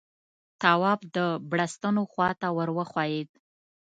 [0.61, 1.17] تواب د
[1.49, 3.29] بړستنو خواته ور وښويېد.